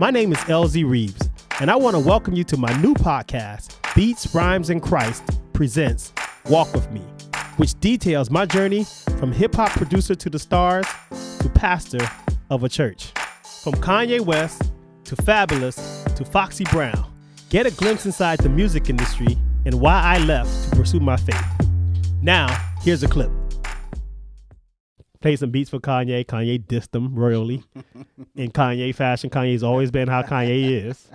My 0.00 0.10
name 0.10 0.32
is 0.32 0.38
LZ 0.38 0.90
Reeves, 0.90 1.30
and 1.60 1.70
I 1.70 1.76
want 1.76 1.94
to 1.94 2.00
welcome 2.00 2.34
you 2.34 2.42
to 2.44 2.56
my 2.56 2.76
new 2.82 2.94
podcast, 2.94 3.76
Beats, 3.94 4.34
Rhymes, 4.34 4.68
and 4.68 4.82
Christ 4.82 5.22
presents 5.52 6.12
Walk 6.50 6.74
With 6.74 6.90
Me, 6.90 7.00
which 7.58 7.78
details 7.78 8.28
my 8.28 8.44
journey 8.44 8.86
from 9.20 9.30
hip 9.30 9.54
hop 9.54 9.70
producer 9.70 10.16
to 10.16 10.28
the 10.28 10.38
stars 10.40 10.84
to 11.38 11.48
pastor 11.48 12.00
of 12.50 12.64
a 12.64 12.68
church. 12.68 13.12
From 13.62 13.74
Kanye 13.74 14.20
West 14.20 14.72
to 15.04 15.14
Fabolous 15.14 16.12
to 16.16 16.24
Foxy 16.24 16.64
Brown, 16.72 17.04
get 17.48 17.64
a 17.64 17.70
glimpse 17.70 18.04
inside 18.04 18.40
the 18.40 18.48
music 18.48 18.90
industry 18.90 19.38
and 19.64 19.80
why 19.80 20.00
I 20.02 20.18
left 20.18 20.70
to 20.70 20.76
pursue 20.76 20.98
my 20.98 21.16
faith. 21.16 21.46
Now, 22.20 22.48
here's 22.80 23.04
a 23.04 23.08
clip. 23.08 23.30
Play 25.24 25.36
some 25.36 25.48
beats 25.48 25.70
for 25.70 25.80
Kanye. 25.80 26.26
Kanye 26.26 26.62
dissed 26.62 26.94
him 26.94 27.14
royally. 27.14 27.64
In 28.36 28.50
Kanye 28.50 28.94
fashion, 28.94 29.30
Kanye's 29.30 29.62
always 29.62 29.90
been 29.90 30.06
how 30.06 30.20
Kanye 30.20 30.84
is 30.84 31.08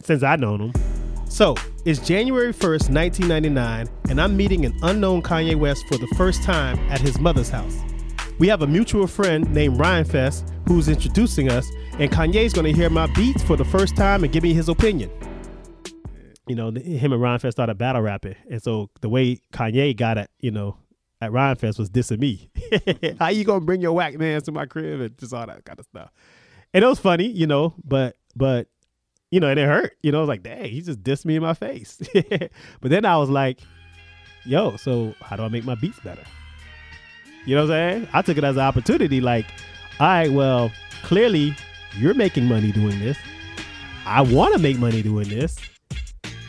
since 0.00 0.22
I've 0.22 0.40
known 0.40 0.62
him. 0.62 0.72
So, 1.28 1.54
it's 1.84 2.00
January 2.00 2.54
1st, 2.54 2.88
1999, 2.88 3.88
and 4.08 4.18
I'm 4.18 4.34
meeting 4.34 4.64
an 4.64 4.74
unknown 4.82 5.20
Kanye 5.20 5.56
West 5.56 5.84
for 5.88 5.98
the 5.98 6.06
first 6.16 6.42
time 6.42 6.78
at 6.90 7.02
his 7.02 7.20
mother's 7.20 7.50
house. 7.50 7.76
We 8.38 8.48
have 8.48 8.62
a 8.62 8.66
mutual 8.66 9.06
friend 9.06 9.52
named 9.52 9.78
Ryan 9.78 10.06
Fest 10.06 10.50
who's 10.66 10.88
introducing 10.88 11.50
us, 11.50 11.68
and 11.98 12.10
Kanye's 12.10 12.54
going 12.54 12.64
to 12.64 12.72
hear 12.72 12.88
my 12.88 13.08
beats 13.08 13.42
for 13.42 13.58
the 13.58 13.64
first 13.66 13.94
time 13.94 14.24
and 14.24 14.32
give 14.32 14.42
me 14.42 14.54
his 14.54 14.70
opinion. 14.70 15.10
You 16.48 16.54
know, 16.54 16.70
him 16.70 17.12
and 17.12 17.20
Ryan 17.20 17.40
Fest 17.40 17.58
started 17.58 17.76
battle 17.76 18.00
rapping, 18.00 18.36
and 18.50 18.62
so 18.62 18.88
the 19.02 19.10
way 19.10 19.38
Kanye 19.52 19.94
got 19.94 20.16
it, 20.16 20.30
you 20.40 20.50
know, 20.50 20.78
at 21.20 21.32
Ryan 21.32 21.56
Fest 21.56 21.78
was 21.78 21.90
dissing 21.90 22.18
me. 22.18 22.50
How 23.18 23.28
you 23.28 23.44
gonna 23.44 23.64
bring 23.64 23.80
your 23.80 23.92
whack 23.92 24.18
man 24.18 24.40
to 24.42 24.52
my 24.52 24.66
crib 24.66 25.00
and 25.00 25.18
just 25.18 25.32
all 25.32 25.46
that 25.46 25.64
kind 25.64 25.78
of 25.78 25.86
stuff? 25.86 26.10
And 26.72 26.84
it 26.84 26.86
was 26.86 26.98
funny, 26.98 27.26
you 27.26 27.46
know, 27.46 27.74
but 27.84 28.16
but 28.36 28.68
you 29.30 29.40
know, 29.40 29.48
and 29.48 29.58
it 29.58 29.66
hurt. 29.66 29.96
You 30.02 30.12
know, 30.12 30.18
I 30.18 30.20
was 30.20 30.28
like, 30.28 30.42
dang, 30.42 30.64
he 30.64 30.80
just 30.80 31.02
dissed 31.02 31.24
me 31.24 31.36
in 31.36 31.42
my 31.42 31.54
face. 31.54 32.00
but 32.80 32.90
then 32.90 33.04
I 33.04 33.16
was 33.16 33.30
like, 33.30 33.60
yo, 34.44 34.76
so 34.76 35.14
how 35.20 35.36
do 35.36 35.42
I 35.42 35.48
make 35.48 35.64
my 35.64 35.74
beats 35.74 35.98
better? 36.00 36.22
You 37.44 37.56
know 37.56 37.62
what 37.62 37.72
I'm 37.72 38.00
saying? 38.00 38.08
I 38.12 38.22
took 38.22 38.38
it 38.38 38.44
as 38.44 38.56
an 38.56 38.62
opportunity, 38.62 39.20
like, 39.20 39.46
all 40.00 40.06
right, 40.06 40.30
well, 40.30 40.70
clearly 41.02 41.54
you're 41.98 42.14
making 42.14 42.44
money 42.46 42.72
doing 42.72 42.98
this. 42.98 43.18
I 44.06 44.22
want 44.22 44.54
to 44.54 44.58
make 44.58 44.78
money 44.78 45.02
doing 45.02 45.28
this. 45.28 45.56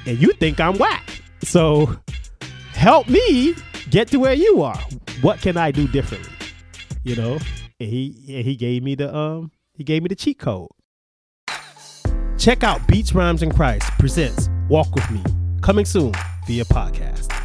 And 0.05 0.22
you 0.22 0.31
think 0.33 0.59
I'm 0.59 0.77
whack. 0.77 1.22
So 1.41 1.97
help 2.73 3.07
me 3.09 3.55
get 3.89 4.08
to 4.09 4.17
where 4.17 4.33
you 4.33 4.61
are. 4.61 4.80
What 5.22 5.41
can 5.41 5.58
I 5.58 5.72
do 5.72 5.88
differently? 5.88 6.31
You 7.03 7.16
know? 7.16 7.33
And 7.80 7.89
he 7.89 8.16
and 8.30 8.45
he 8.45 8.55
gave 8.55 8.83
me 8.83 8.95
the 8.95 9.16
um 9.16 9.52
he 9.73 9.83
gave 9.83 10.02
me 10.02 10.08
the 10.08 10.16
cheat 10.16 10.39
code. 10.39 10.69
Check 12.38 12.63
out 12.63 12.86
Beats 12.88 13.13
Rhymes 13.13 13.41
and 13.41 13.53
Christ 13.53 13.89
presents 13.97 14.50
Walk 14.69 14.94
With 14.94 15.09
Me, 15.11 15.23
coming 15.61 15.86
soon 15.86 16.13
via 16.47 16.66
podcast. 16.66 17.44